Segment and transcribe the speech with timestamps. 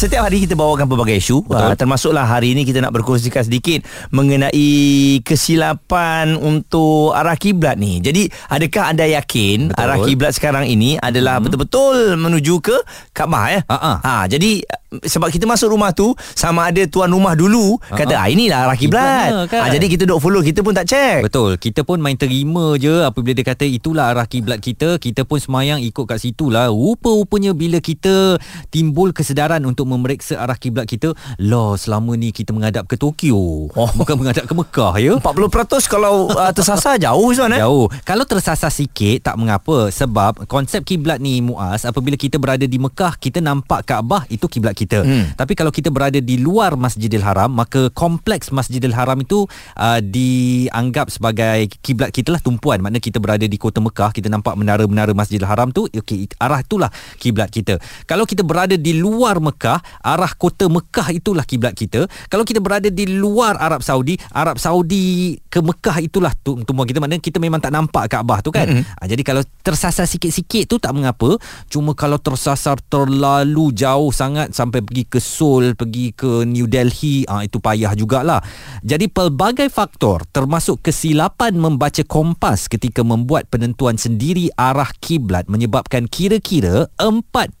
[0.00, 5.20] Setiap hari kita bawakan pelbagai isu uh, Termasuklah hari ini kita nak berkongsikan sedikit Mengenai
[5.20, 9.84] kesilapan untuk arah kiblat ni Jadi adakah anda yakin Betul.
[9.84, 11.44] arah kiblat sekarang ini adalah hmm.
[11.44, 12.80] betul-betul menuju ke
[13.12, 13.60] Kaabah ya?
[13.68, 13.96] Uh-uh.
[14.00, 17.94] Ha, jadi sebab kita masuk rumah tu sama ada tuan rumah dulu uh-huh.
[17.94, 19.46] kata ah inilah arah kiblat.
[19.46, 19.62] Kan?
[19.62, 21.22] Ha, jadi kita duk follow kita pun tak check.
[21.22, 21.62] Betul.
[21.62, 25.78] Kita pun main terima je apabila dia kata itulah arah kiblat kita, kita pun semayang
[25.78, 26.74] ikut kat situ lah.
[26.74, 28.42] Rupa-rupanya bila kita
[28.74, 31.12] timbul kesedaran untuk memeriksa arah kiblat kita,
[31.42, 33.66] lah selama ni kita menghadap ke Tokyo.
[33.74, 33.90] Oh.
[33.98, 35.14] Bukan menghadap ke Mekah ya.
[35.18, 37.60] 40% kalau uh, tersasar jauh Zuan eh.
[37.60, 37.90] Jauh.
[38.06, 43.18] Kalau tersasar sikit tak mengapa sebab konsep kiblat ni Muaz apabila kita berada di Mekah
[43.18, 45.02] kita nampak Kaabah itu kiblat kita.
[45.02, 45.34] Hmm.
[45.34, 51.10] Tapi kalau kita berada di luar Masjidil Haram, maka kompleks Masjidil Haram itu uh, dianggap
[51.10, 52.78] sebagai kiblat kita lah tumpuan.
[52.78, 56.90] Maknanya kita berada di kota Mekah, kita nampak menara-menara Masjidil Haram tu, okey, arah itulah
[57.16, 57.80] kiblat kita.
[58.04, 62.06] Kalau kita berada di luar Mekah, arah kota Mekah itulah kiblat kita.
[62.28, 67.02] Kalau kita berada di luar Arab Saudi, Arab Saudi ke Mekah itulah tumpuan kita.
[67.02, 68.66] Maknanya kita memang tak nampak Kaabah tu kan.
[68.66, 68.82] Hmm.
[68.82, 71.36] Uh, jadi kalau tersasar sikit-sikit tu tak mengapa.
[71.70, 77.44] Cuma kalau tersasar terlalu jauh sangat sampai pergi ke Seoul, pergi ke New Delhi, ah
[77.44, 78.40] itu payah jugalah.
[78.80, 86.88] Jadi pelbagai faktor termasuk kesilapan membaca kompas ketika membuat penentuan sendiri arah kiblat menyebabkan kira-kira
[86.98, 87.54] 40%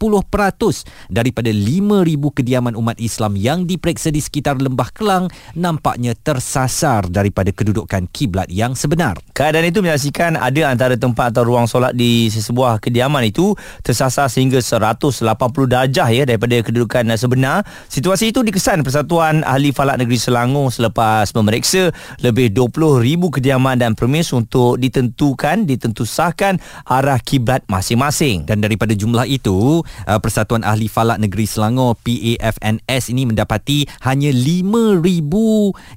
[1.12, 5.26] daripada 5000 kediaman umat Islam yang diperiksa di sekitar Lembah Kelang
[5.58, 9.18] nampaknya tersasar daripada kedudukan kiblat yang sebenar.
[9.34, 14.62] Keadaan itu menyaksikan ada antara tempat atau ruang solat di sesebuah kediaman itu tersasar sehingga
[14.62, 15.10] 180
[15.66, 17.58] darjah ya daripada kedudukan sebenar benar.
[17.88, 24.30] Situasi itu dikesan Persatuan Ahli Falak Negeri Selangor selepas memeriksa lebih 20,000 kediaman dan permis
[24.36, 28.44] untuk ditentukan, ditentusahkan arah kiblat masing-masing.
[28.44, 35.00] Dan daripada jumlah itu, uh, Persatuan Ahli Falak Negeri Selangor PAFNS ini mendapati hanya 5,000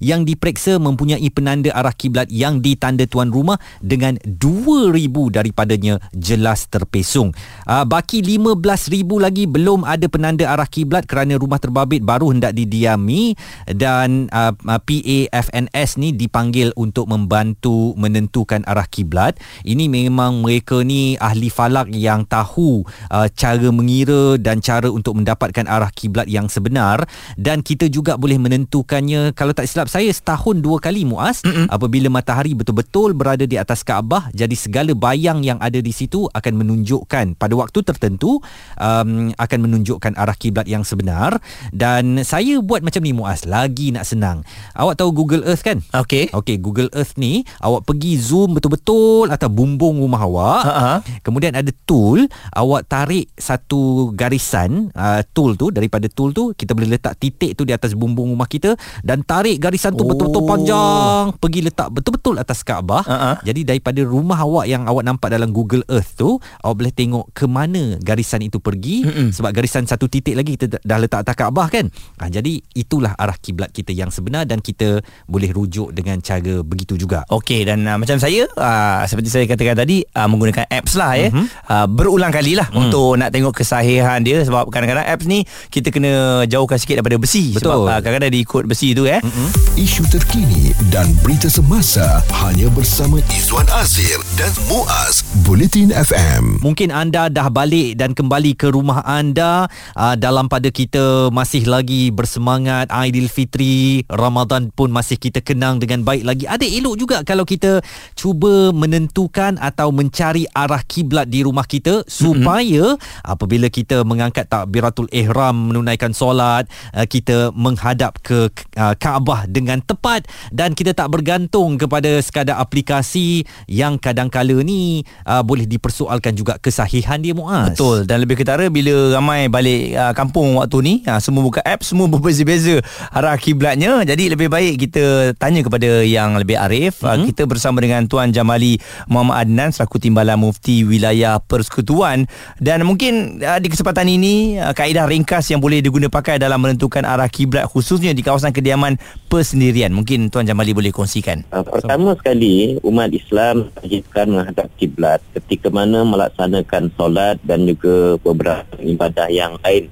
[0.04, 4.94] yang diperiksa mempunyai penanda arah kiblat yang ditanda tuan rumah dengan 2,000
[5.34, 7.34] daripadanya jelas terpesong.
[7.66, 13.34] Uh, baki 15,000 lagi belum ada penanda arah kiblat kerana rumah terbabit baru hendak didiami
[13.68, 19.40] dan uh, uh PAFNS ni dipanggil untuk membantu menentukan arah kiblat.
[19.66, 25.66] Ini memang mereka ni ahli falak yang tahu uh, cara mengira dan cara untuk mendapatkan
[25.66, 27.08] arah kiblat yang sebenar
[27.40, 31.72] dan kita juga boleh menentukannya kalau tak silap saya setahun dua kali Muaz Mm-mm.
[31.72, 36.54] apabila matahari betul-betul berada di atas Kaabah jadi segala bayang yang ada di situ akan
[36.60, 38.44] menunjukkan pada waktu tertentu
[38.78, 41.42] um, akan menunjukkan arah kiblat yang sebenar benar
[41.76, 44.42] dan saya buat macam ni Muaz lagi nak senang.
[44.74, 45.84] Awak tahu Google Earth kan?
[45.92, 46.32] Okey.
[46.32, 50.62] Okey, Google Earth ni awak pergi zoom betul-betul atas bumbung rumah awak.
[50.64, 50.98] Uh-huh.
[51.22, 56.96] Kemudian ada tool, awak tarik satu garisan uh, tool tu daripada tool tu kita boleh
[56.96, 60.14] letak titik tu di atas bumbung rumah kita dan tarik garisan tu oh.
[60.14, 63.04] betul-betul panjang pergi letak betul-betul atas Kaabah.
[63.04, 63.36] Uh-huh.
[63.44, 67.46] Jadi daripada rumah awak yang awak nampak dalam Google Earth tu, awak boleh tengok ke
[67.50, 69.28] mana garisan itu pergi Mm-mm.
[69.34, 71.90] sebab garisan satu titik lagi kita dah letak atas Kaabah kan.
[72.22, 76.96] Ha, jadi itulah arah kiblat kita yang sebenar dan kita boleh rujuk dengan cara begitu
[76.96, 77.26] juga.
[77.34, 81.28] Okey dan uh, macam saya uh, seperti saya katakan tadi uh, menggunakan apps lah ya.
[81.34, 81.48] Uh-huh.
[81.68, 85.92] Uh, berulang kali lah uh untuk nak tengok kesahihan dia sebab kadang-kadang apps ni kita
[85.92, 87.68] kena jauhkan sikit daripada besi Betul.
[87.68, 89.20] sebab uh, kadang-kadang dia ikut besi tu eh.
[89.20, 89.50] Uh-huh.
[89.76, 96.64] Isu terkini dan berita semasa hanya bersama Izwan Azir dan Muaz Bulletin FM.
[96.64, 99.68] Mungkin anda dah balik dan kembali ke rumah anda
[100.00, 106.06] uh, dalam pada kita kita masih lagi bersemangat Aidilfitri Ramadan pun masih kita kenang dengan
[106.06, 107.82] baik lagi ada elok juga kalau kita
[108.14, 113.26] cuba menentukan atau mencari arah kiblat di rumah kita supaya mm-hmm.
[113.26, 116.66] apabila kita mengangkat takbiratul ihram menunaikan solat
[116.98, 123.46] uh, kita menghadap ke uh, Kaabah dengan tepat dan kita tak bergantung kepada sekadar aplikasi
[123.70, 127.78] yang kadang-kala ni uh, boleh dipersoalkan juga kesahihan dia Muaz.
[127.78, 132.82] Betul dan lebih ketara bila ramai balik kampung waktu ni semua buka app semua berbeza-beza
[133.14, 137.28] arah kiblatnya jadi lebih baik kita tanya kepada yang lebih arif mm-hmm.
[137.34, 138.80] kita bersama dengan tuan Jamali
[139.12, 142.26] Muhammad Adnan selaku timbalan mufti wilayah persekutuan
[142.64, 147.04] dan mungkin uh, di kesempatan ini uh, kaedah ringkas yang boleh diguna pakai dalam menentukan
[147.04, 148.96] arah kiblat khususnya di kawasan kediaman
[149.28, 155.68] persendirian mungkin tuan Jamali boleh kongsikan uh, pertama sekali umat Islam wajibkan menghadap kiblat ketika
[155.68, 159.90] mana melaksanakan solat dan juga beberapa ibadah yang lain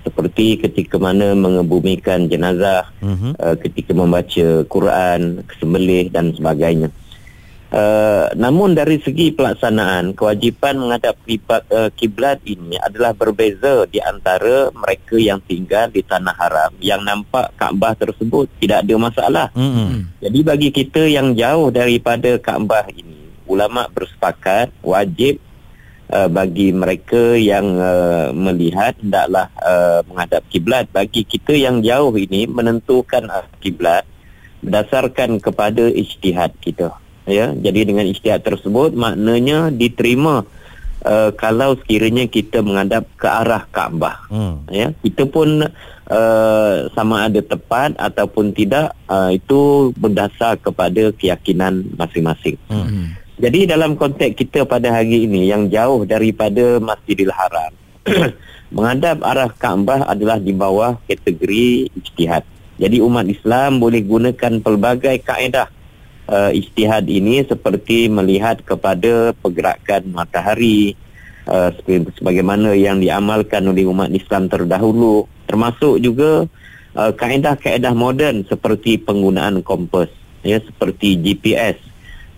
[0.00, 3.36] seperti ketika mana mengebumikan jenazah, Mhm.
[3.36, 6.88] uh, ketika membaca Quran, kesembelih dan sebagainya.
[7.70, 14.74] Uh, namun dari segi pelaksanaan, kewajipan menghadap kiblat, uh, kiblat ini adalah berbeza di antara
[14.74, 19.46] mereka yang tinggal di tanah haram yang nampak Kaabah tersebut tidak ada masalah.
[19.54, 20.02] Mm-mm.
[20.18, 25.38] Jadi bagi kita yang jauh daripada Kaabah ini, ulama bersepakat wajib
[26.10, 30.90] uh, bagi mereka yang uh, melihat hendaklah uh, menghadap kiblat.
[30.90, 33.30] Bagi kita yang jauh ini menentukan
[33.62, 34.02] kiblat
[34.58, 36.98] berdasarkan kepada ijtihad kita.
[37.28, 40.48] Ya, jadi dengan ijtihad tersebut maknanya diterima
[41.04, 44.56] uh, kalau sekiranya kita menghadap ke arah Kaabah Mm.
[44.70, 52.54] ya kita pun uh, sama ada tepat ataupun tidak uh, itu berdasar kepada keyakinan masing-masing.
[52.70, 53.18] Mm.
[53.40, 57.72] Jadi dalam konteks kita pada hari ini yang jauh daripada Masjidil Haram
[58.76, 62.44] menghadap arah Kaabah adalah di bawah kategori ijtihad.
[62.80, 65.79] Jadi umat Islam boleh gunakan pelbagai kaedah
[66.30, 70.94] uh, ijtihad ini seperti melihat kepada pergerakan matahari
[71.50, 71.74] uh,
[72.16, 76.46] sebagaimana yang diamalkan oleh umat Islam terdahulu termasuk juga
[76.94, 80.08] uh, kaedah-kaedah moden seperti penggunaan kompas
[80.46, 81.76] ya seperti GPS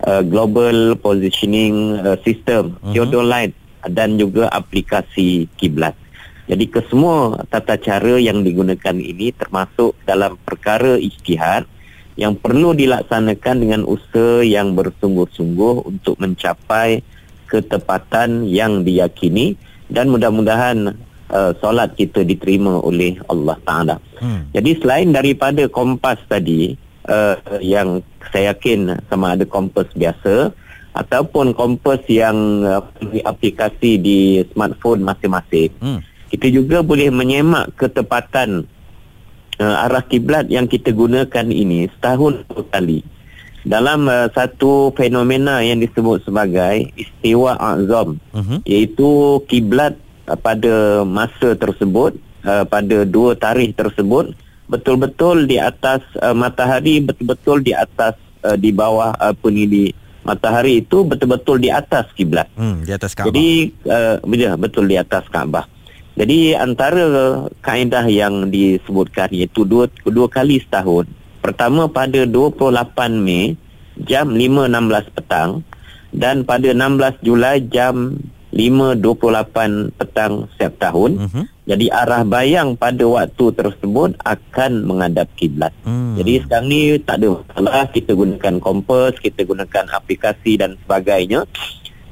[0.08, 2.92] uh, Global Positioning uh, System Mhm.
[2.96, 5.98] Theodolite dan juga aplikasi kiblat.
[6.46, 11.66] Jadi kesemua tata cara yang digunakan ini termasuk dalam perkara ijtihad
[12.16, 17.00] yang perlu dilaksanakan dengan usaha yang bersungguh-sungguh untuk mencapai
[17.48, 19.56] ketepatan yang diyakini
[19.92, 20.96] dan mudah-mudahan
[21.32, 23.96] uh, solat kita diterima oleh Allah Taala.
[24.20, 24.40] Mm.
[24.56, 26.76] Jadi selain daripada kompas tadi
[27.08, 30.52] uh, yang saya yakin sama ada kompas biasa
[30.92, 32.84] ataupun kompas yang uh,
[33.24, 36.00] aplikasi di smartphone masing-masing Mm.
[36.32, 38.68] kita juga boleh menyemak ketepatan
[39.58, 43.00] uh, arah kiblat yang kita gunakan ini setahun dua kali
[43.62, 48.64] dalam uh, satu fenomena yang disebut sebagai istiwa azam Mhm.
[48.64, 49.10] iaitu
[49.46, 49.94] kiblat
[50.26, 54.32] uh, pada masa tersebut uh, pada dua tarikh tersebut
[54.66, 59.84] betul-betul di atas uh, matahari betul-betul di atas uh, di bawah apa ni di
[60.22, 62.86] matahari itu betul-betul di atas kiblat Mm.
[62.86, 63.26] Di atas Kaabah.
[63.28, 63.48] jadi
[63.90, 65.66] uh, ya, betul di atas Kaabah.
[66.12, 67.04] Jadi antara
[67.64, 71.08] kaedah yang disebutkan iaitu dua dua kali setahun.
[71.40, 73.58] Pertama pada 28 Mei
[74.06, 75.50] jam 5.16 petang
[76.12, 78.20] dan pada 16 Julai jam
[78.52, 81.10] 5.28 petang setiap tahun.
[81.26, 81.42] Mhm.
[81.62, 85.70] Jadi arah bayang pada waktu tersebut akan menghadap kiblat.
[85.86, 86.18] Mm.
[86.18, 91.46] Jadi sekarang ni tak ada masalah kita gunakan kompas, kita gunakan aplikasi dan sebagainya.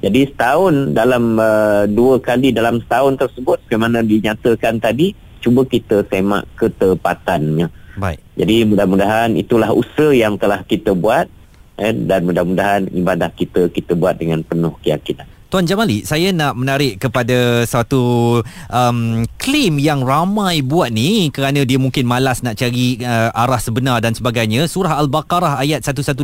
[0.01, 5.13] Jadi setahun dalam uh, dua kali dalam setahun tersebut bagaimana dinyatakan tadi
[5.45, 7.69] cuba kita semak ketepatannya.
[8.01, 8.21] Baik.
[8.41, 11.29] Jadi mudah-mudahan itulah usaha yang telah kita buat
[11.77, 15.29] eh, dan mudah-mudahan ibadah kita kita buat dengan penuh keyakinan.
[15.51, 18.39] Tuan Jamali, saya nak menarik kepada satu
[18.71, 23.99] um, klaim yang ramai buat ni kerana dia mungkin malas nak cari uh, arah sebenar
[23.99, 24.71] dan sebagainya.
[24.71, 26.23] Surah Al-Baqarah ayat 115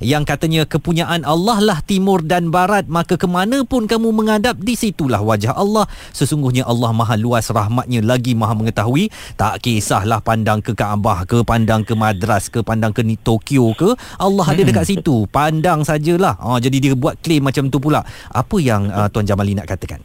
[0.00, 5.20] yang katanya kepunyaan Allah lah timur dan barat maka kemana pun kamu menghadap di situlah
[5.20, 5.84] wajah Allah.
[6.16, 9.12] Sesungguhnya Allah maha luas rahmatnya lagi maha mengetahui.
[9.36, 13.92] Tak kisahlah pandang ke Kaabah ke, pandang ke Madras ke, pandang ke Tokyo ke.
[14.16, 15.28] Allah ada dekat situ.
[15.28, 16.40] Pandang sajalah.
[16.40, 18.00] Ha, jadi dia buat klaim macam tu pula.
[18.30, 19.98] Apa yang uh, Tuan Jamali nak katakan?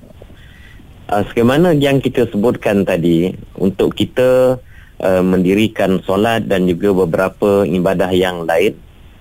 [1.06, 3.30] Uh, sebagaimana yang kita sebutkan tadi
[3.62, 4.58] untuk kita
[5.06, 8.74] uh, mendirikan solat dan juga beberapa ibadah yang lain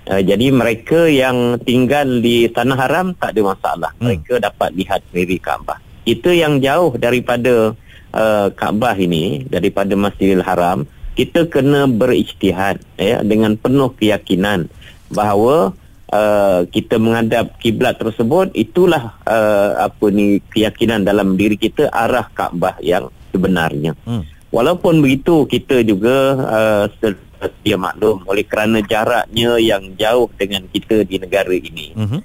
[0.09, 4.17] uh, jadi mereka yang tinggal di tanah haram tak ada masalah Hmm.
[4.17, 5.77] mereka dapat lihat sendiri Kaabah
[6.09, 7.77] kita yang jauh daripada
[8.17, 14.73] uh, Kaabah ini daripada Masjidil Haram kita kena berijtihad ya dengan penuh keyakinan
[15.13, 15.77] bahawa
[16.15, 22.79] uh, kita menghadap kiblat tersebut itulah uh, apa ni keyakinan dalam diri kita arah Kaabah
[22.79, 23.99] yang sebenarnya.
[24.07, 24.23] Hmm.
[24.55, 31.19] Walaupun begitu kita juga uh, sedia maklum oleh kerana jaraknya yang jauh dengan kita di
[31.19, 32.19] negara ini Mhm.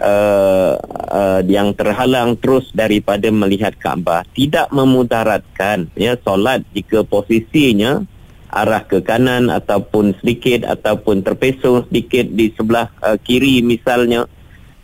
[0.00, 0.74] uh,
[1.10, 8.06] uh, yang terhalang terus daripada melihat Kaabah tidak memudaratkan ya solat jika posisinya
[8.54, 14.30] arah ke kanan ataupun sedikit ataupun terpesong sedikit di sebelah uh, kiri misalnya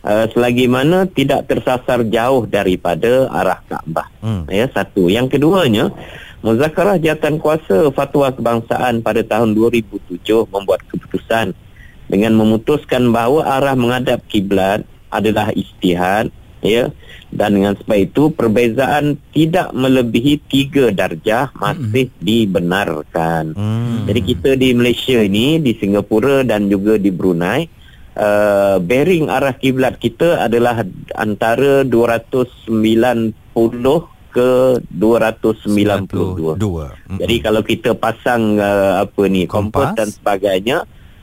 [0.03, 4.45] uh, selagi mana tidak tersasar jauh daripada arah Kaabah Hmm.
[4.51, 5.89] ya satu yang keduanya
[6.41, 11.53] Muzakarah Jawatan Kuasa Fatwa Kebangsaan pada tahun 2007 membuat keputusan
[12.09, 14.81] dengan memutuskan bahawa arah menghadap kiblat
[15.13, 16.93] adalah ijtihad ya
[17.31, 22.19] dan dengan sebab itu perbezaan tidak melebihi tiga darjah masih mm.
[22.19, 23.43] dibenarkan.
[23.55, 23.97] Mm.
[24.11, 27.65] Jadi kita di Malaysia ini di Singapura dan juga di Brunei
[28.19, 30.83] uh, bearing arah kiblat kita adalah
[31.15, 32.67] antara 290
[34.31, 34.51] ke
[34.91, 36.59] 292.
[36.59, 37.19] Mm.
[37.19, 39.95] Jadi kalau kita pasang uh, apa ni kompas.
[39.95, 40.77] kompas dan sebagainya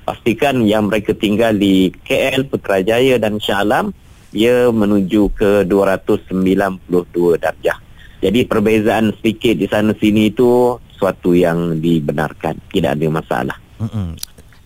[0.08, 3.92] pastikan yang mereka tinggal di KL, Putrajaya dan Shah Alam
[4.32, 7.78] ia menuju ke 292 darjah.
[8.18, 13.56] Jadi perbezaan sedikit di sana sini itu suatu yang dibenarkan, tidak ada masalah.
[13.78, 14.18] Mm-mm.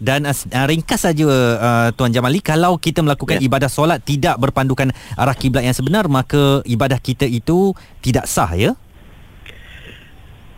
[0.02, 3.46] Dan uh, ringkas saja uh, Tuan Jamali kalau kita melakukan ya.
[3.46, 7.70] ibadah solat tidak berpandukan arah kiblat yang sebenar maka ibadah kita itu
[8.02, 8.74] tidak sah ya.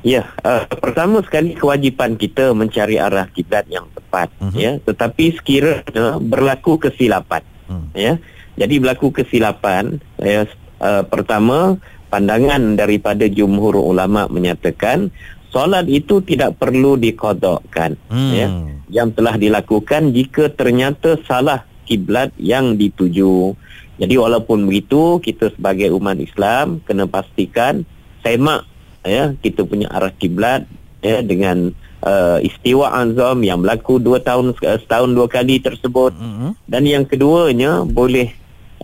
[0.05, 4.57] Ya, uh, pertama sekali kewajipan kita mencari arah kiblat yang tepat uh-huh.
[4.57, 7.89] ya, tetapi sekiranya berlaku kesilapan uh-huh.
[7.93, 8.17] ya
[8.55, 10.47] jadi berlaku kesilapan ya,
[10.79, 15.11] uh, pertama pandangan daripada jumhur ulama menyatakan
[15.51, 18.33] solat itu tidak perlu dikodokkan hmm.
[18.35, 18.47] ya
[18.91, 23.59] yang telah dilakukan jika ternyata salah kiblat yang dituju.
[23.95, 27.87] Jadi walaupun begitu kita sebagai umat Islam kena pastikan
[28.27, 28.67] semak
[29.07, 30.67] ya kita punya arah kiblat
[31.05, 31.71] ya dengan
[32.03, 36.51] uh, istiwa azam yang berlaku dua tahun setahun dua kali tersebut mm-hmm.
[36.67, 38.33] dan yang keduanya boleh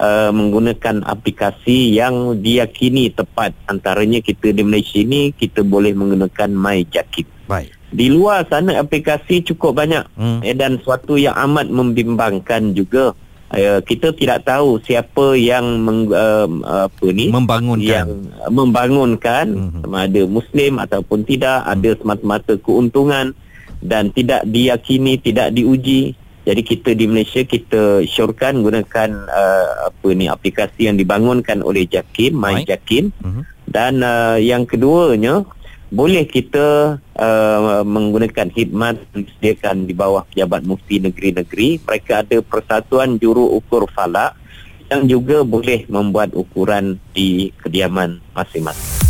[0.01, 7.29] uh, menggunakan aplikasi yang diyakini tepat antaranya kita di Malaysia ini kita boleh menggunakan MyJakib.
[7.47, 7.71] Baik.
[7.91, 10.41] Di luar sana aplikasi cukup banyak hmm.
[10.47, 13.13] eh, dan suatu yang amat membimbangkan juga
[13.51, 16.47] uh, kita tidak tahu siapa yang meng, uh,
[16.87, 18.09] apa ni membangunkan yang
[18.47, 19.83] membangunkan hmm.
[19.83, 21.73] sama ada muslim ataupun tidak hmm.
[21.75, 23.35] ada semata-mata keuntungan
[23.83, 26.15] dan tidak diyakini tidak diuji
[26.51, 32.35] jadi kita di Malaysia kita syorkan gunakan uh, apa ni aplikasi yang dibangunkan oleh Jakim,
[32.35, 33.15] My Jakim.
[33.23, 33.47] Uh-huh.
[33.71, 35.47] Dan uh, yang keduanya
[35.95, 41.87] boleh kita uh, menggunakan khidmat yang disediakan di bawah pejabat mufti negeri-negeri.
[41.87, 44.35] Mereka ada persatuan juru ukur falak
[44.91, 49.10] yang juga boleh membuat ukuran di kediaman masing-masing.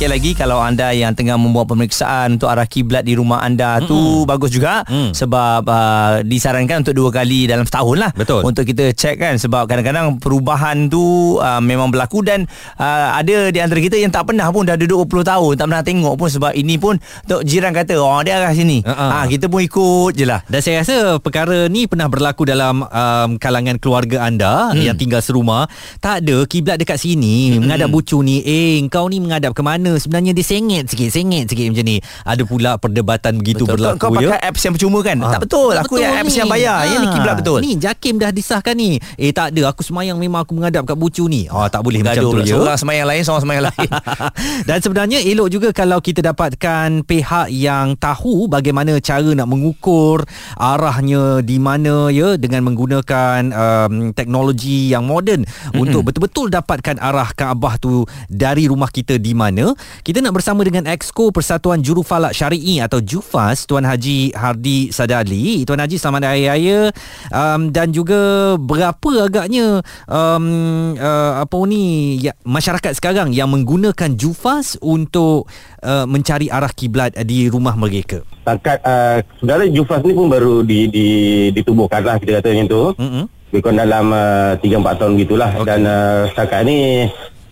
[0.00, 3.90] sekali lagi kalau anda yang tengah membuat pemeriksaan untuk arah kiblat di rumah anda mm-hmm.
[3.92, 5.12] tu bagus juga mm.
[5.12, 8.40] sebab uh, disarankan untuk dua kali dalam setahun lah Betul.
[8.48, 12.48] untuk kita cek kan sebab kadang-kadang perubahan tu uh, memang berlaku dan
[12.80, 15.84] uh, ada di antara kita yang tak pernah pun dah duduk 20 tahun tak pernah
[15.84, 18.96] tengok pun sebab ini pun untuk jiran kata oh dia arah sini uh-uh.
[19.20, 23.36] ha, kita pun ikut je lah dan saya rasa perkara ni pernah berlaku dalam um,
[23.36, 24.80] kalangan keluarga anda mm.
[24.80, 25.68] yang tinggal serumah
[26.00, 27.68] tak ada kiblat dekat sini mm.
[27.68, 31.72] menghadap bucu ni eh kau ni menghadap ke mana sebenarnya dia sengit sikit sengit sikit
[31.72, 31.96] macam ni.
[32.22, 33.74] Ada pula perdebatan begitu betul.
[33.78, 35.16] berlaku kau, kau pakai apps yang percuma kan?
[35.18, 35.28] Ha.
[35.34, 35.72] tak betul.
[35.74, 36.76] Aku betul yang apps yang bayar.
[36.82, 36.86] Ha.
[36.86, 37.58] yang ni kiblat betul.
[37.64, 39.00] Ni Jakim dah disahkan ni.
[39.16, 39.72] Eh tak ada.
[39.72, 41.50] Aku semayang memang aku menghadap kat bucu ni.
[41.50, 42.54] Ah tak boleh Gaduh macam tu ya.
[42.54, 43.90] Seorang semayang lain seorang semayang lain.
[44.68, 50.22] Dan sebenarnya elok juga kalau kita dapatkan pihak yang tahu bagaimana cara nak mengukur
[50.60, 55.46] arahnya di mana ya dengan menggunakan um, teknologi yang moden.
[55.70, 55.80] Mm-hmm.
[55.80, 59.72] untuk betul-betul dapatkan arah Kaabah tu dari rumah kita di mana
[60.02, 65.62] kita nak bersama dengan Exco Persatuan Jurufalak Syari'i atau JUFAS Tuan Haji Hardi Sadali.
[65.68, 66.94] Tuan Haji selamat hari raya
[67.30, 74.80] um, dan juga berapa agaknya um, uh, apa ni ya, masyarakat sekarang yang menggunakan JUFAS
[74.82, 75.46] untuk
[75.82, 78.22] uh, mencari arah kiblat di rumah mereka.
[78.44, 81.06] Takat uh, sebenarnya JUFAS ni pun baru di, di,
[81.52, 82.82] ditubuhkan lah kita kata macam tu.
[82.96, 83.24] Mm-hmm.
[83.50, 85.66] Lebih dalam uh, 3-4 tahun gitulah okay.
[85.66, 87.10] dan uh, setakat ni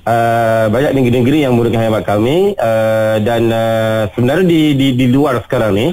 [0.09, 5.45] uh, banyak negeri-negeri yang menggunakan hemat kami uh, dan uh, sebenarnya di, di di luar
[5.45, 5.87] sekarang ni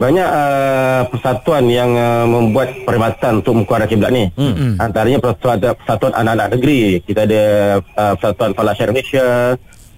[0.00, 4.32] banyak uh, persatuan yang uh, membuat perkhidmatan untuk mengukur kiblat ni.
[4.32, 4.80] Mm-hmm.
[4.80, 7.04] Antaranya persatuan, persatuan anak-anak negeri.
[7.04, 7.44] Kita ada
[7.84, 9.28] uh, persatuan Falah Syariah Malaysia,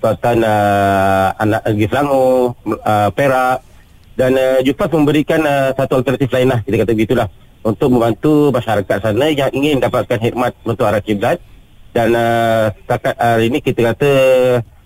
[0.02, 3.62] persatuan uh, anak negeri Selangor, uh, Perak
[4.18, 7.28] dan uh, Jupas memberikan uh, satu alternatif lain lah kita kata begitulah
[7.62, 11.38] untuk membantu masyarakat sana yang ingin dapatkan khidmat untuk arah kiblat
[11.92, 14.10] dan uh, setakat hari ini kita kata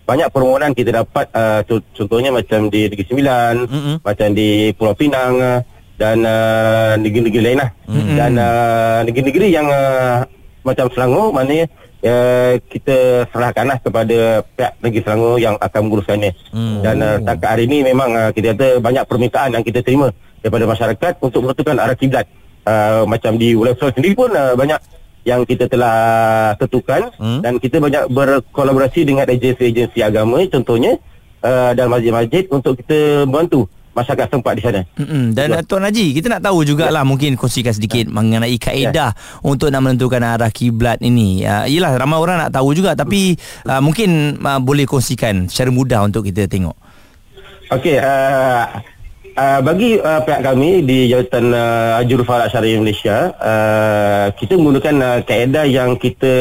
[0.06, 1.62] banyak permohonan kita dapat uh,
[1.94, 3.96] contohnya macam di Negeri Sembilan mm-hmm.
[4.06, 5.58] macam di Pulau Pinang uh,
[5.98, 8.16] dan uh, negeri-negeri lain lah mm-hmm.
[8.18, 10.22] dan uh, negeri-negeri yang uh,
[10.62, 11.66] macam Selangor maknanya
[12.06, 16.78] uh, kita serahkanlah kepada pihak negeri Selangor yang akan menguruskannya mm.
[16.86, 20.10] dan uh, setakat hari ini memang uh, kita kata banyak permintaan yang kita terima
[20.42, 22.26] daripada masyarakat untuk menentukan arah kiblat
[22.66, 24.78] uh, macam di Wulan sendiri pun uh, banyak
[25.26, 25.98] yang kita telah
[26.54, 27.42] tentukan hmm?
[27.42, 30.94] dan kita banyak berkolaborasi dengan agensi-agensi agama contohnya
[31.42, 33.66] uh, dan masjid-masjid untuk kita membantu
[33.96, 34.80] masyarakat tempat di sana.
[35.00, 35.32] Mm-mm.
[35.32, 35.66] Dan Betul.
[35.72, 37.08] Tuan Haji, kita nak tahu jugalah ya.
[37.08, 38.12] mungkin kongsikan sedikit ya.
[38.12, 39.40] mengenai kaedah ya.
[39.40, 41.48] untuk nak menentukan arah kiblat ini.
[41.48, 46.04] Uh, yelah ramai orang nak tahu juga tapi uh, mungkin uh, boleh kongsikan secara mudah
[46.04, 46.76] untuk kita tengok.
[47.72, 48.62] Okey, uh,
[49.36, 55.18] uh, bagi uh, pihak kami di Jawatan uh, Jurufarak Syariah Malaysia, uh, kita menggunakan uh,
[55.22, 56.34] kaedah yang kita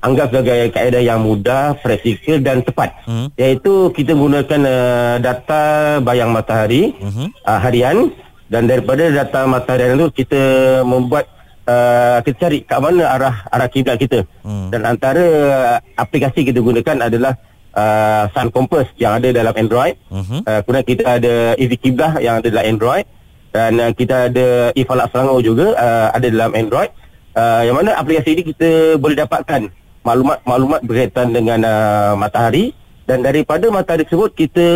[0.00, 2.94] anggap sebagai kaedah yang mudah, praktikal dan tepat.
[3.04, 3.28] Hmm.
[3.34, 5.62] Iaitu kita menggunakan uh, data
[6.00, 7.34] bayang matahari hmm.
[7.42, 8.14] uh, harian
[8.46, 10.42] dan daripada data matahari itu kita
[10.86, 11.26] membuat
[11.66, 14.22] uh, kita cari kat mana arah arah kiblat kita.
[14.46, 14.70] Hmm.
[14.70, 17.34] Dan antara uh, aplikasi kita gunakan adalah
[17.76, 19.94] uh, Sun Compass yang ada dalam Android.
[20.08, 20.42] Hmm.
[20.42, 23.04] Uh, kemudian kita ada Easy Kiblah yang ada dalam Android
[23.52, 26.90] dan uh, kita ada Ifalak Selangor juga uh, ada dalam Android.
[27.36, 29.68] Uh, yang mana aplikasi ini kita boleh dapatkan
[30.00, 32.72] maklumat-maklumat berkaitan dengan uh, matahari
[33.04, 34.66] dan daripada matahari tersebut kita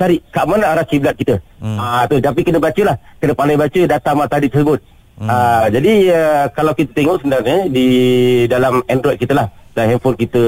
[0.00, 1.36] cari kat mana arah kiblat kita.
[1.60, 1.76] Hmm.
[1.76, 4.80] Ah tu tapi kena bacalah, kena pandai baca data matahari tersebut.
[5.20, 5.28] Hmm.
[5.28, 7.88] Ah jadi uh, kalau kita tengok sebenarnya di
[8.48, 10.42] dalam Android kita lah dan handphone kita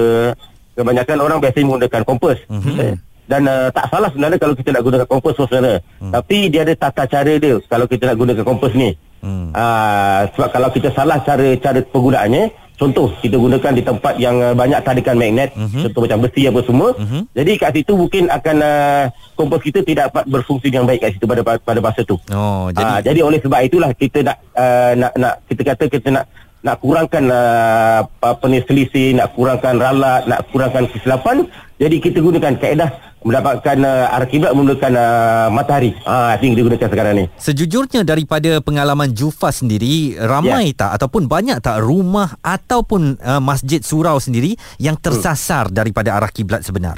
[0.74, 2.38] kebanyakan orang biasa menggunakan kompas.
[2.50, 2.76] Hmm.
[2.78, 5.76] Eh, dan uh, tak salah sebenarnya kalau kita nak gunakan kompas sebenarnya.
[6.02, 6.12] Hmm.
[6.12, 8.90] Tapi dia ada tata cara dia kalau kita nak gunakan kompas ni.
[9.24, 9.48] Hmm.
[9.56, 14.50] Ah sebab kalau kita salah cara cara penggunaannya Contoh kita gunakan di tempat yang uh,
[14.50, 15.86] banyak tarikan magnet uh-huh.
[15.86, 16.90] contoh macam besi apa semua.
[16.98, 17.22] Uh-huh.
[17.30, 19.02] Jadi kat situ mungkin akan uh,
[19.38, 22.18] kompos kita tidak dapat berfungsi dengan baik kat situ pada pada masa tu.
[22.34, 26.08] Oh, jadi uh, jadi oleh sebab itulah kita nak uh, nak nak kita kata kita
[26.10, 26.24] nak
[26.64, 31.44] nak kurangkan uh, apa ni selisih, nak kurangkan ralat, nak kurangkan kesilapan.
[31.76, 35.92] Jadi kita gunakan kaedah mendapatkan uh, arah kiblat menggunakan uh, matahari.
[36.08, 37.24] Ah, uh, yang digunakan sekarang ni.
[37.36, 40.88] Sejujurnya daripada pengalaman Jufa sendiri, ramai yeah.
[40.88, 45.76] tak ataupun banyak tak rumah ataupun uh, masjid surau sendiri yang tersasar hmm.
[45.76, 46.96] daripada arah kiblat sebenar?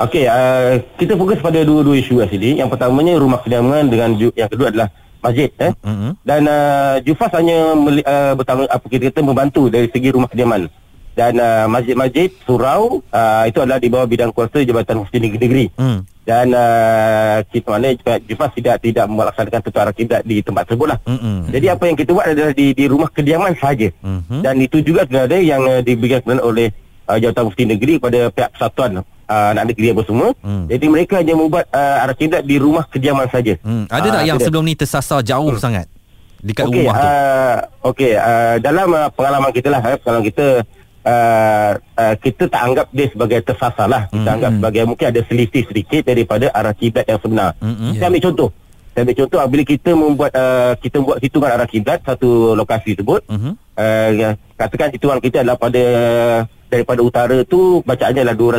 [0.00, 2.56] Okey, uh, kita fokus pada dua-dua isu kat sini.
[2.56, 4.88] Yang pertamanya rumah kediaman dengan yang kedua adalah
[5.22, 5.72] masjid eh.
[5.80, 6.12] Mm-hmm.
[6.26, 10.66] Dan uh, Jufas hanya uh, bertanggung apa kita kata membantu dari segi rumah kediaman
[11.12, 15.68] dan uh, masjid-masjid surau uh, itu adalah di bawah bidang kuasa Jabatan Mufti Negeri.
[15.76, 16.08] Hmm.
[16.22, 17.92] Dan uh, kita mana
[18.24, 20.98] Jufas tidak tidak melaksanakan tutur kiblat di tempat tersebut lah.
[21.04, 21.50] Hmm.
[21.52, 23.92] Jadi apa yang kita buat adalah di di rumah kediaman saja.
[24.00, 24.40] Hmm.
[24.40, 26.72] Dan itu juga sebenarnya yang uh, diberikan oleh
[27.10, 30.28] uh, Jabatan Mufti Negeri kepada pihak persatuan uh, anak negeri apa semua.
[30.44, 30.68] Hmm.
[30.68, 33.56] Jadi mereka hanya membuat uh, arah kiblat di rumah kediaman saja.
[33.64, 33.88] Hmm.
[33.88, 35.62] Ada tak uh, yang sebelum ni tersasar jauh hmm.
[35.62, 35.86] sangat?
[36.42, 37.06] Dekat okay, rumah tu.
[37.06, 37.56] Uh,
[37.94, 40.66] Okey, uh, dalam uh, pengalaman kita lah, eh, kalau kita
[41.06, 44.10] uh, uh, kita tak anggap dia sebagai tersasar lah.
[44.10, 44.34] Kita mm-hmm.
[44.34, 47.54] anggap sebagai mungkin ada selisih sedikit daripada arah kiblat yang sebenar.
[47.62, 47.90] Mm-hmm.
[47.98, 48.50] Saya ambil contoh.
[48.92, 53.22] Saya ambil contoh bila kita membuat uh, kita membuat hitungan arah kiblat satu lokasi tersebut.
[53.30, 53.52] Mm-hmm.
[53.72, 55.82] Uh, katakan hitungan kita adalah pada
[56.72, 58.56] daripada utara tu bacaannya adalah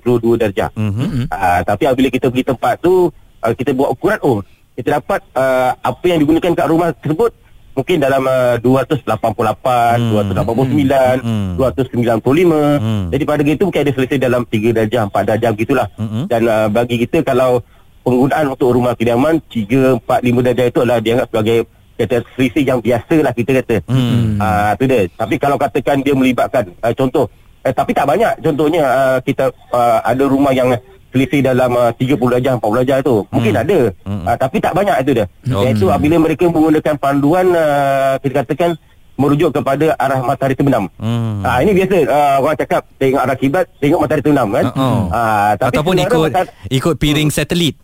[0.00, 0.72] 292 darjah.
[0.72, 1.28] Mm-hmm.
[1.28, 3.12] Uh, tapi bila kita pergi tempat tu
[3.44, 4.40] uh, kita buat ukuran oh
[4.80, 7.36] kita dapat uh, apa yang digunakan kat rumah tersebut
[7.76, 10.10] mungkin dalam uh, 288, hmm.
[10.12, 11.50] 289, hmm.
[11.56, 12.82] 295.
[12.82, 13.04] Hmm.
[13.14, 15.88] Jadi pada gitu mungkin ada selesai dalam 3 darjah, 4 darjah gitulah.
[15.94, 16.26] Hmm.
[16.26, 17.62] Dan uh, bagi kita kalau
[18.02, 21.58] penggunaan untuk rumah kediaman 3, 4, 5 darjah itu adalah dianggap sebagai
[22.00, 23.76] kata selisih yang biasa lah kita kata.
[23.86, 24.40] Hmm.
[24.40, 25.00] Uh, tu dia.
[25.12, 27.28] Tapi kalau katakan dia melibatkan uh, contoh
[27.64, 30.72] eh, tapi tak banyak contohnya uh, kita uh, ada rumah yang
[31.10, 33.62] selisih dalam uh, 30 darjah 40 darjah tu mungkin hmm.
[33.66, 34.22] ada hmm.
[34.24, 35.62] Uh, tapi tak banyak itu dia oh.
[35.66, 35.94] iaitu hmm.
[35.94, 38.78] apabila mereka menggunakan panduan uh, kita katakan
[39.20, 40.88] merujuk kepada arah matahari terbenam.
[40.96, 41.44] Hmm.
[41.44, 44.66] Uh, ini biasa uh, orang cakap tengok arah kiblat tengok matahari terbenam kan.
[44.72, 45.00] Uh-oh.
[45.12, 47.36] Uh, tapi ataupun ikut matahari, ikut piring hmm.
[47.36, 47.76] satelit.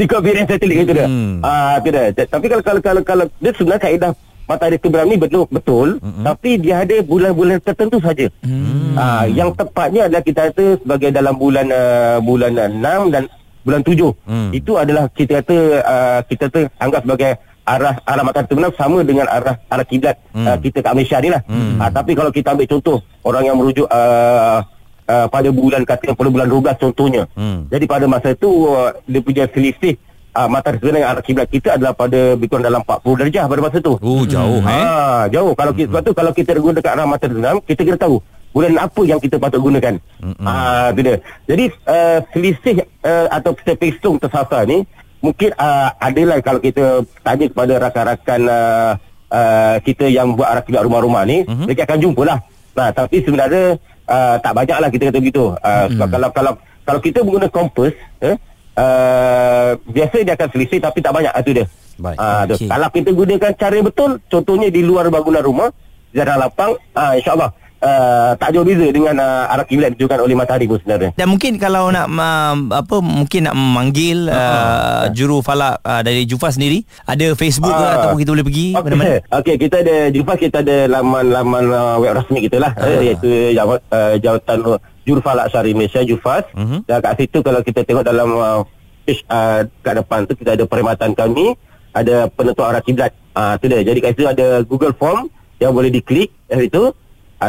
[0.00, 1.04] Ikut piring satelit itu dia.
[1.04, 1.44] Hmm.
[1.44, 2.24] Ah uh, dia.
[2.24, 4.12] Tapi kalau kalau kalau kalau dia sebenarnya kaedah
[4.46, 6.24] matahari terbenam ni betul betul mm-hmm.
[6.26, 8.26] tapi dia ada bulan-bulan tertentu saja.
[8.42, 8.94] Mm.
[8.98, 13.22] Uh, yang tepatnya adalah kita kata sebagai dalam bulan uh, bulan 6 dan
[13.62, 14.12] bulan 7.
[14.26, 14.50] Mm.
[14.52, 19.26] Itu adalah kita kata uh, kita kata anggap sebagai arah arah matahari terbenam sama dengan
[19.30, 20.46] arah arah kiblat mm.
[20.46, 21.42] uh, kita kat Malaysia ni lah.
[21.46, 21.78] Mm.
[21.78, 24.66] Uh, tapi kalau kita ambil contoh orang yang merujuk uh,
[25.06, 27.22] uh, pada bulan kata pada bulan 12 contohnya.
[27.38, 27.70] Mm.
[27.70, 29.94] Jadi pada masa itu uh, dia punya selisih
[30.36, 33.78] uh, matahari terbenam arah kiblat kita adalah pada lebih kurang dalam 40 darjah pada masa
[33.78, 33.94] tu.
[34.00, 34.72] Oh jauh hmm.
[34.72, 34.84] eh.
[34.84, 35.52] Ha, jauh.
[35.56, 38.16] Kalau kita, sebab tu kalau kita guna dekat arah matahari terbenam, kita kena tahu
[38.52, 39.94] bulan apa yang kita patut gunakan.
[40.20, 40.44] Hmm.
[40.44, 41.16] Ah, tu dia.
[41.48, 44.84] Jadi uh, selisih uh, atau stepping stone tersasar ni
[45.24, 48.92] mungkin uh, adalah kalau kita tanya kepada rakan-rakan uh,
[49.30, 51.70] uh, kita yang buat arah kiblat rumah-rumah ni, hmm.
[51.70, 52.38] mereka akan jumpalah.
[52.72, 53.78] Nah, tapi sebenarnya
[54.10, 55.44] uh, tak banyaklah kita kata begitu.
[55.62, 55.88] Uh, hmm.
[55.96, 57.94] Sebab kalau kalau kalau kita menggunakan kompas,
[58.26, 58.36] eh,
[58.72, 61.66] Uh, biasa dia akan selisih tapi tak banyak itu dia.
[62.00, 62.16] Baik.
[62.16, 62.68] Uh, okay.
[62.72, 65.68] Kalau kita gunakan cara betul, contohnya di luar bangunan rumah,
[66.16, 70.64] jalan lapang, uh, insyaAllah uh, tak jauh beza dengan uh, arah kiblat ditujukan oleh matahari
[70.64, 71.10] pun sebenarnya.
[71.14, 76.48] Dan mungkin kalau nak uh, apa mungkin nak memanggil uh, juru falak uh, dari Jufa
[76.50, 77.98] sendiri, ada Facebook ke Ah.
[78.00, 79.16] ataupun kita boleh pergi Okey, mana-mana?
[79.28, 83.02] okay, kita ada Jufas kita ada laman-laman uh, web rasmi kita lah uh.
[83.02, 86.80] iaitu jawat, uh, jawatan uh, Jurufalak Syari Malaysia Jufas uh-huh.
[86.86, 88.60] dan kat situ kalau kita tengok dalam uh,
[89.02, 91.58] page uh, kat depan tu kita ada perkhidmatan kami
[91.92, 95.26] ada penentuan arah kiblat uh, tu dia jadi kat situ ada Google Form
[95.58, 96.94] yang boleh diklik dari situ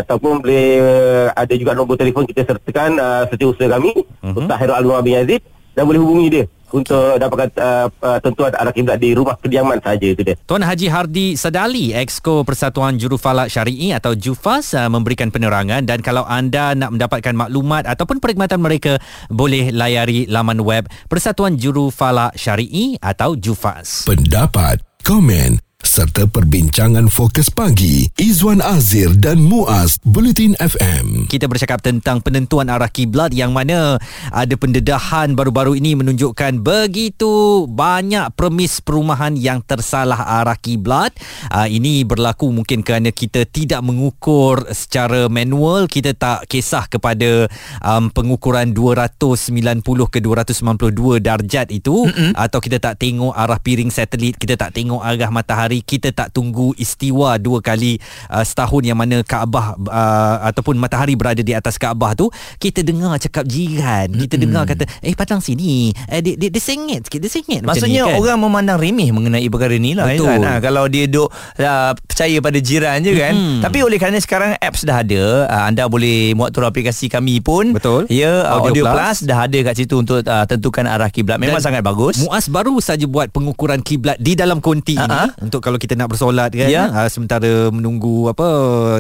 [0.02, 4.40] ataupun boleh uh, ada juga nombor telefon kita sertakan uh, setiausaha kami uh-huh.
[4.42, 8.74] Ustaz Hairul Anwar bin Yazid dan boleh hubungi dia untuk dapatkan uh, uh, tentuan arah
[8.74, 13.94] kiblat di rumah kediaman saja itu dia Tuan Haji Hardi Sadali, Exco Persatuan Jurufalak Syari'i
[13.94, 18.98] atau JUFAS uh, memberikan penerangan dan kalau anda nak mendapatkan maklumat ataupun perkhidmatan mereka
[19.30, 24.10] boleh layari laman web Persatuan Jurufalak Syari'i atau JUFAS.
[24.10, 31.30] Pendapat, komen serta perbincangan fokus pagi Izwan Azir dan Muaz Bulletin FM.
[31.30, 34.02] Kita bercakap tentang penentuan arah kiblat yang mana
[34.34, 41.14] ada pendedahan baru-baru ini menunjukkan begitu banyak premis perumahan yang tersalah arah kiblat.
[41.54, 47.46] Uh, ini berlaku mungkin kerana kita tidak mengukur secara manual, kita tak kisah kepada
[47.86, 52.34] um, pengukuran 290 ke 292 darjat itu mm-hmm.
[52.34, 56.76] atau kita tak tengok arah piring satelit, kita tak tengok arah matahari, kita tak tunggu
[56.76, 62.18] istiwa dua kali uh, setahun yang mana Kaabah uh, ataupun matahari berada di atas Kaabah
[62.18, 62.28] tu,
[62.60, 64.44] kita dengar cakap jiran, kita Mm-mm.
[64.50, 68.10] dengar kata eh padang sini, eh dia, dia, dia sengit sikit, dia sengit Maksudnya ni,
[68.10, 68.20] kan?
[68.20, 70.28] orang memandang remeh mengenai perkara ni lah Betul.
[70.28, 70.40] Kan?
[70.42, 73.60] Ha, kalau dia duk uh, percaya pada jiran je kan Hmm.
[73.66, 77.74] Tapi oleh kerana sekarang apps dah ada uh, Anda boleh muat turun aplikasi kami pun
[77.74, 78.06] Betul.
[78.14, 78.96] Ya uh, Audio Audio, Plus.
[78.96, 79.18] Plus.
[79.26, 82.78] dah ada kat situ untuk uh, tentukan arah kiblat Memang Dan sangat bagus Muaz baru
[82.78, 85.34] saja buat pengukuran kiblat di dalam konti uh-huh.
[85.34, 86.90] ini untuk kalau kita nak bersolat kan Ya.
[86.90, 88.48] uh, sementara menunggu apa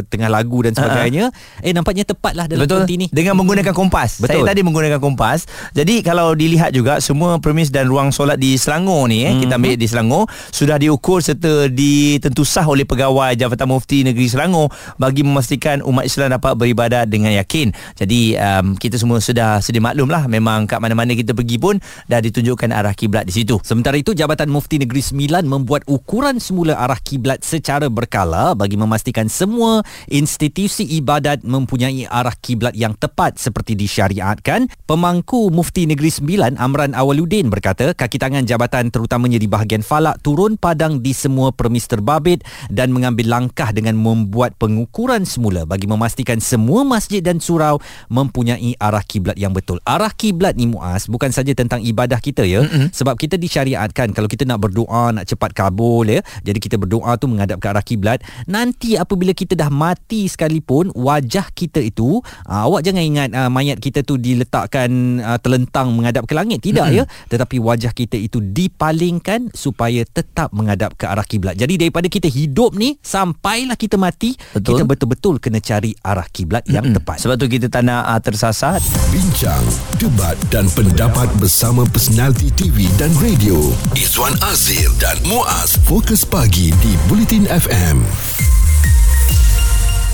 [0.05, 1.65] tengah lagu dan sebagainya uh-huh.
[1.65, 2.85] eh nampaknya tepatlah dalam Betul.
[2.85, 3.07] konti ni.
[3.09, 4.21] Dengan menggunakan kompas.
[4.21, 4.45] Betul.
[4.45, 5.49] Saya tadi menggunakan kompas.
[5.73, 9.75] Jadi kalau dilihat juga Semua premis dan ruang solat di Selangor ni eh, Kita ambil
[9.75, 15.83] di Selangor Sudah diukur serta ditentu sah oleh pegawai Jabatan Mufti Negeri Selangor Bagi memastikan
[15.83, 17.75] umat Islam dapat beribadat dengan yakin.
[17.99, 20.25] Jadi um, kita semua sudah sedia maklum lah.
[20.31, 23.59] Memang kat mana-mana kita pergi pun Dah ditunjukkan arah kiblat di situ.
[23.67, 29.27] Sementara itu Jabatan Mufti Negeri Sembilan membuat ukuran semula arah kiblat secara berkala bagi memastikan
[29.27, 34.71] semua institusi ibadat mempunyai arah kiblat yang tepat seperti disyariatkan.
[34.87, 40.55] Pemangku Mufti Negeri Sembilan Amran Awaluddin berkata kaki tangan jabatan terutamanya di bahagian falak turun
[40.55, 46.85] padang di semua permis terbabit dan mengambil langkah dengan membuat pengukuran semula bagi memastikan semua
[46.85, 47.81] masjid dan surau
[48.13, 49.81] mempunyai arah kiblat yang betul.
[49.81, 52.93] Arah kiblat ni Muaz bukan saja tentang ibadah kita ya mm-hmm.
[52.93, 56.21] sebab kita disyariatkan kalau kita nak berdoa nak cepat kabul ya.
[56.45, 58.19] Jadi kita berdoa tu menghadap ke arah kiblat.
[58.49, 63.77] Nanti apabila kita dah mati sekalipun wajah kita itu aa, awak jangan ingat aa, mayat
[63.77, 67.05] kita tu diletakkan aa, terlentang menghadap ke langit tidak mm-hmm.
[67.05, 71.55] ya tetapi wajah kita itu dipalingkan supaya tetap menghadap ke arah kiblat.
[71.57, 74.77] Jadi daripada kita hidup ni sampailah kita mati Betul.
[74.77, 76.97] kita betul-betul kena cari arah kiblat yang Mm-mm.
[76.99, 77.21] tepat.
[77.21, 78.79] Sebab tu kita tak nak uh, tersasar
[79.13, 79.65] Bincang,
[80.01, 83.59] debat dan pendapat bersama personaliti TV dan radio.
[83.93, 88.03] Izwan Azir dan Muaz Fokus Pagi di Bulletin FM.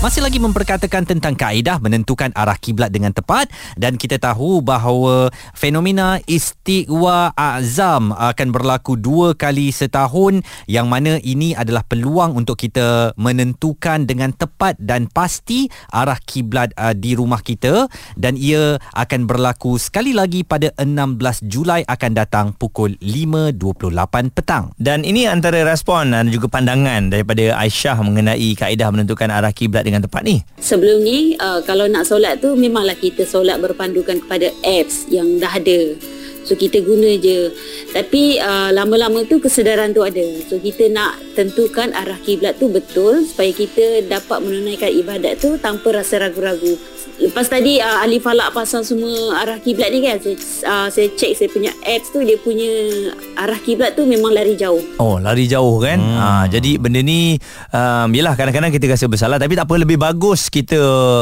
[0.00, 6.16] Masih lagi memperkatakan tentang kaedah menentukan arah kiblat dengan tepat dan kita tahu bahawa fenomena
[6.24, 14.08] istiwa azam akan berlaku dua kali setahun yang mana ini adalah peluang untuk kita menentukan
[14.08, 17.84] dengan tepat dan pasti arah kiblat uh, di rumah kita
[18.16, 24.72] dan ia akan berlaku sekali lagi pada 16 Julai akan datang pukul 5.28 petang.
[24.80, 30.06] Dan ini antara respon dan juga pandangan daripada Aisyah mengenai kaedah menentukan arah kiblat dengan
[30.06, 30.46] tepat ni.
[30.62, 35.58] Sebelum ni uh, kalau nak solat tu memanglah kita solat berpandukan kepada apps yang dah
[35.58, 35.98] ada.
[36.46, 37.52] So kita guna je.
[37.92, 40.24] Tapi uh, lama-lama tu kesedaran tu ada.
[40.48, 46.00] So kita nak tentukan arah kiblat tu betul supaya kita dapat menunaikan ibadat tu tanpa
[46.00, 46.78] rasa ragu-ragu.
[47.20, 51.36] Lepas tadi uh, ahli falak pasal semua arah kiblat ni kan saya uh, saya check
[51.36, 52.66] saya punya apps tu dia punya
[53.36, 54.80] arah kiblat tu memang lari jauh.
[54.96, 56.16] Oh lari jauh kan hmm.
[56.16, 57.36] ha, Jadi benda ni
[57.70, 60.76] um, Yelah kadang-kadang kita rasa bersalah Tapi tak apa lebih bagus kita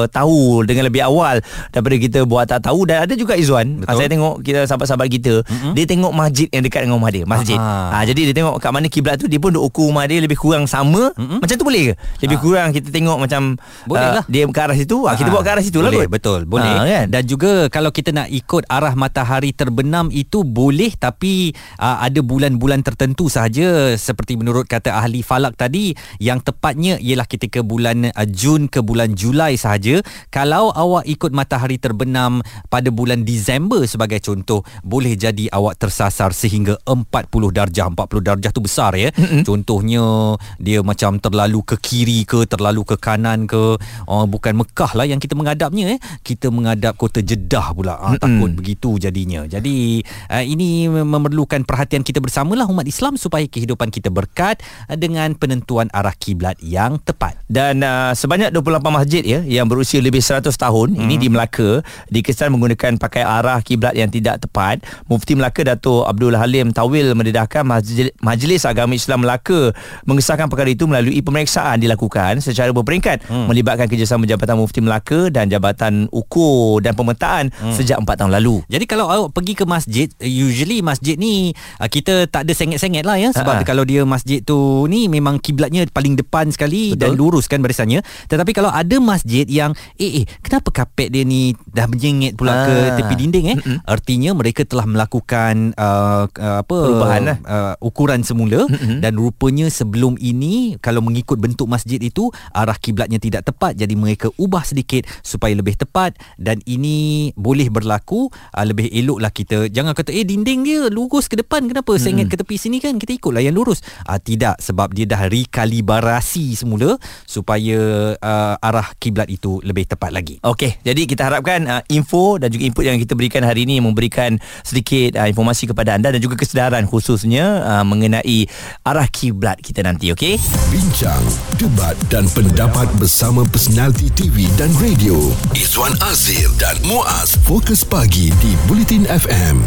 [0.08, 3.96] tahu Dengan lebih awal Daripada kita buat tak tahu Dan ada juga Izzuan ha, Betul.
[3.96, 5.72] Saya tengok kita sahabat-sahabat kita mm-hmm.
[5.72, 7.90] Dia tengok masjid yang dekat dengan rumah dia Masjid Ah.
[7.92, 10.37] ha, Jadi dia tengok kat mana kiblat tu Dia pun duk ukur rumah dia Lebih
[10.37, 11.38] kurang sama mm-hmm.
[11.38, 11.94] Macam tu boleh ke?
[12.22, 13.42] Lebih kurang kita tengok macam
[13.84, 14.24] Boleh lah.
[14.26, 15.32] Dia ke arah situ ha, Kita Ah.
[15.32, 16.14] buat ke arah situ lah lah boleh kot.
[16.14, 17.07] betul boleh Ah, kan?
[17.09, 22.85] dan juga kalau kita nak ikut arah matahari terbenam itu boleh tapi uh, ada bulan-bulan
[22.85, 28.68] tertentu sahaja seperti menurut kata ahli falak tadi yang tepatnya ialah ketika bulan uh, Jun
[28.68, 35.14] ke bulan Julai sahaja kalau awak ikut matahari terbenam pada bulan Disember sebagai contoh boleh
[35.14, 37.07] jadi awak tersasar sehingga 40
[37.55, 39.42] darjah 40 darjah tu besar ya mm-hmm.
[39.46, 43.79] contohnya dia macam terlalu ke kiri ke terlalu ke kanan ke
[44.11, 48.50] oh, bukan Mekah lah yang kita menghadapnya eh kita menghadap kota Jeddah pula ah, takut
[48.56, 54.64] begitu jadinya jadi uh, ini memerlukan perhatian kita bersamalah umat Islam supaya kehidupan kita berkat
[54.88, 60.00] uh, dengan penentuan arah kiblat yang tepat Dan uh, sebanyak 28 masjid ya yang berusia
[60.00, 61.02] lebih 100 tahun hmm.
[61.04, 64.80] ini di Melaka dikesan menggunakan pakai arah kiblat yang tidak tepat.
[65.08, 69.72] Mufti Melaka Dato Abdul Halim Tawil mendedahkan Majlis, Majlis Agama Islam Melaka
[70.08, 73.46] mengesahkan perkara itu melalui pemeriksaan dilakukan secara berperingkat hmm.
[73.48, 75.67] melibatkan kerjasama Jabatan Mufti Melaka dan Jabatan
[76.09, 77.74] Ukur dan Pemetaan hmm.
[77.74, 78.61] sejak 4 tahun lalu.
[78.66, 83.16] Jadi kalau awak pergi ke masjid Usually masjid ni uh, Kita tak ada sengit-sengit lah
[83.16, 83.66] ya Sebab Ha-ha.
[83.66, 86.98] kalau dia masjid tu Ni memang kiblatnya paling depan sekali Betul.
[86.98, 91.52] Dan lurus kan barisannya Tetapi kalau ada masjid yang Eh eh kenapa kapet dia ni
[91.66, 92.96] Dah menjengit pula ke Ah.
[92.96, 97.38] tepi dinding eh Artinya mereka telah melakukan uh, uh, apa Perubahan lah.
[97.40, 103.44] uh, Ukuran semula Dan rupanya sebelum ini Kalau mengikut bentuk masjid itu Arah kiblatnya tidak
[103.44, 109.32] tepat Jadi mereka ubah sedikit Supaya lebih tepat Dan ini boleh berlaku uh, Lebih eloklah
[109.32, 109.72] kita.
[109.72, 113.00] Jangan kata Eh dinding dia lurus ke depan Kenapa sengit ke tepi sini kan?
[113.00, 113.80] Kita ikutlah yang lurus.
[114.04, 120.37] Uh, Tidak Sebab dia dah rekalibrasi semula Supaya uh, arah kiblat itu lebih tepat lagi.
[120.42, 124.37] Okey, jadi kita harapkan uh, info dan juga input yang kita berikan hari ini memberikan
[124.66, 128.48] sedikit uh, informasi kepada anda dan juga kesedaran khususnya uh, mengenai
[128.84, 130.37] arah kiblat kita nanti, okey?
[130.72, 131.22] Bincang,
[131.56, 135.38] debat dan pendapat bersama personaliti TV dan radio.
[135.55, 139.62] Izwan Azir dan Muaz Fokus Pagi di Bulletin FM.